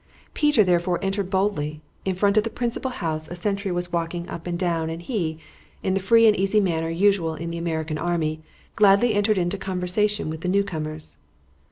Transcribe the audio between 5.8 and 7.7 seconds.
in the free and easy manner usual in the